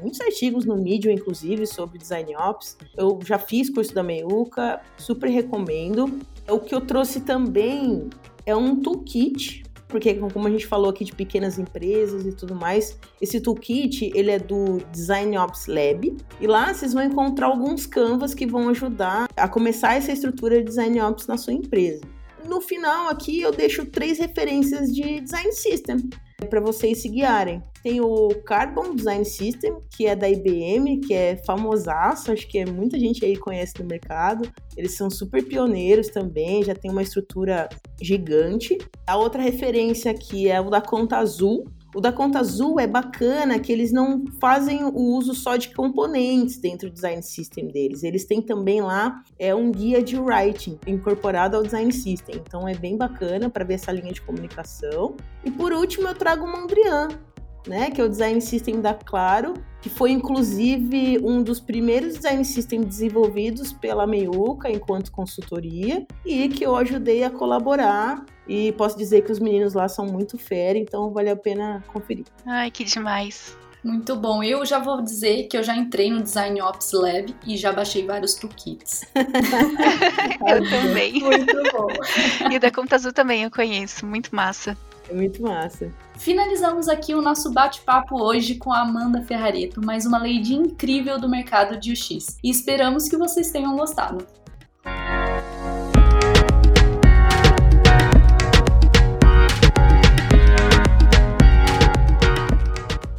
muitos 0.00 0.20
artigos 0.20 0.64
no 0.64 0.76
Medium, 0.76 1.10
inclusive, 1.10 1.66
sobre 1.66 1.98
design 1.98 2.36
ops. 2.36 2.76
Eu 2.96 3.18
já 3.24 3.40
fiz 3.40 3.68
curso 3.68 3.92
da 3.92 4.04
Meiuca, 4.04 4.80
super 4.96 5.28
recomendo. 5.28 6.20
O 6.48 6.60
que 6.60 6.72
eu 6.72 6.80
trouxe 6.80 7.22
também 7.22 8.08
é 8.46 8.54
um 8.54 8.76
toolkit, 8.76 9.64
porque 9.88 10.14
como 10.14 10.46
a 10.46 10.50
gente 10.50 10.66
falou 10.66 10.90
aqui 10.90 11.04
de 11.04 11.12
pequenas 11.12 11.58
empresas 11.58 12.24
e 12.24 12.32
tudo 12.32 12.54
mais, 12.54 12.98
esse 13.20 13.40
toolkit 13.40 14.10
ele 14.14 14.30
é 14.30 14.38
do 14.38 14.78
Design 14.92 15.36
Ops 15.36 15.66
Lab 15.66 16.16
e 16.40 16.46
lá 16.46 16.72
vocês 16.72 16.94
vão 16.94 17.02
encontrar 17.02 17.48
alguns 17.48 17.86
canvas 17.86 18.32
que 18.32 18.46
vão 18.46 18.68
ajudar 18.68 19.28
a 19.36 19.48
começar 19.48 19.94
essa 19.94 20.12
estrutura 20.12 20.58
de 20.58 20.64
Design 20.64 21.00
Ops 21.00 21.26
na 21.26 21.36
sua 21.36 21.52
empresa. 21.52 22.00
No 22.44 22.60
final 22.60 23.08
aqui 23.08 23.40
eu 23.40 23.52
deixo 23.52 23.86
três 23.86 24.18
referências 24.18 24.92
de 24.92 25.20
Design 25.20 25.52
System 25.52 25.96
para 26.50 26.60
vocês 26.60 27.00
se 27.00 27.08
guiarem. 27.08 27.62
Tem 27.82 28.00
o 28.00 28.28
Carbon 28.44 28.94
Design 28.94 29.24
System, 29.24 29.78
que 29.96 30.06
é 30.06 30.14
da 30.14 30.28
IBM, 30.28 31.00
que 31.00 31.14
é 31.14 31.36
famosaço, 31.46 32.30
acho 32.30 32.46
que 32.46 32.58
é, 32.58 32.66
muita 32.66 32.98
gente 32.98 33.24
aí 33.24 33.36
conhece 33.36 33.74
no 33.78 33.86
mercado. 33.86 34.50
Eles 34.76 34.96
são 34.96 35.08
super 35.08 35.42
pioneiros 35.42 36.08
também, 36.08 36.62
já 36.62 36.74
tem 36.74 36.90
uma 36.90 37.02
estrutura 37.02 37.68
gigante. 38.02 38.76
A 39.06 39.16
outra 39.16 39.40
referência 39.40 40.10
aqui 40.10 40.48
é 40.48 40.60
o 40.60 40.68
da 40.68 40.80
Conta 40.80 41.16
Azul, 41.16 41.64
o 41.96 42.00
da 42.00 42.12
conta 42.12 42.40
azul 42.40 42.78
é 42.78 42.86
bacana 42.86 43.58
que 43.58 43.72
eles 43.72 43.90
não 43.90 44.26
fazem 44.38 44.84
o 44.84 45.16
uso 45.16 45.34
só 45.34 45.56
de 45.56 45.74
componentes 45.74 46.58
dentro 46.58 46.90
do 46.90 46.92
design 46.92 47.22
system 47.22 47.68
deles. 47.68 48.02
Eles 48.02 48.26
têm 48.26 48.42
também 48.42 48.82
lá 48.82 49.22
é 49.38 49.54
um 49.54 49.72
guia 49.72 50.02
de 50.02 50.18
writing 50.18 50.78
incorporado 50.86 51.56
ao 51.56 51.62
design 51.62 51.90
system. 51.90 52.36
Então 52.36 52.68
é 52.68 52.74
bem 52.74 52.98
bacana 52.98 53.48
para 53.48 53.64
ver 53.64 53.74
essa 53.74 53.90
linha 53.92 54.12
de 54.12 54.20
comunicação. 54.20 55.16
E 55.42 55.50
por 55.50 55.72
último 55.72 56.06
eu 56.06 56.14
trago 56.14 56.44
o 56.44 56.52
Mondrian, 56.52 57.08
né, 57.66 57.90
que 57.90 58.00
é 58.00 58.04
o 58.04 58.08
design 58.08 58.40
system 58.40 58.80
da 58.80 58.94
Claro, 58.94 59.54
que 59.80 59.88
foi 59.88 60.10
inclusive 60.10 61.18
um 61.22 61.42
dos 61.42 61.60
primeiros 61.60 62.14
design 62.14 62.44
systems 62.44 62.86
desenvolvidos 62.86 63.72
pela 63.72 64.06
Meiuca 64.06 64.70
enquanto 64.70 65.12
consultoria 65.12 66.06
e 66.24 66.48
que 66.48 66.64
eu 66.64 66.76
ajudei 66.76 67.24
a 67.24 67.30
colaborar. 67.30 68.24
E 68.48 68.72
posso 68.72 68.96
dizer 68.96 69.22
que 69.22 69.32
os 69.32 69.40
meninos 69.40 69.74
lá 69.74 69.88
são 69.88 70.06
muito 70.06 70.38
fera, 70.38 70.78
então 70.78 71.10
vale 71.10 71.30
a 71.30 71.36
pena 71.36 71.82
conferir. 71.88 72.26
Ai, 72.46 72.70
que 72.70 72.84
demais. 72.84 73.56
Muito 73.86 74.16
bom. 74.16 74.42
Eu 74.42 74.66
já 74.66 74.80
vou 74.80 75.00
dizer 75.00 75.44
que 75.44 75.56
eu 75.56 75.62
já 75.62 75.76
entrei 75.76 76.10
no 76.10 76.20
Design 76.20 76.60
Ops 76.60 76.90
Lab 76.92 77.32
e 77.46 77.56
já 77.56 77.72
baixei 77.72 78.04
vários 78.04 78.34
toolkits. 78.34 79.04
eu 79.14 80.68
também. 80.68 81.20
Muito 81.20 81.62
bom. 81.72 81.86
E 82.50 82.58
da 82.58 82.70
Conta 82.72 82.96
Azul 82.96 83.12
também 83.12 83.44
eu 83.44 83.50
conheço. 83.50 84.04
Muito 84.04 84.34
massa. 84.34 84.76
É 85.08 85.14
muito 85.14 85.42
massa. 85.42 85.90
Finalizamos 86.16 86.88
aqui 86.88 87.14
o 87.14 87.22
nosso 87.22 87.52
bate-papo 87.52 88.20
hoje 88.20 88.56
com 88.56 88.72
a 88.72 88.80
Amanda 88.80 89.22
Ferrareto, 89.22 89.84
mais 89.84 90.04
uma 90.04 90.18
lady 90.18 90.54
incrível 90.54 91.18
do 91.18 91.28
mercado 91.28 91.78
de 91.78 91.92
UX. 91.92 92.38
E 92.42 92.50
esperamos 92.50 93.08
que 93.08 93.16
vocês 93.16 93.50
tenham 93.50 93.76
gostado. 93.76 94.26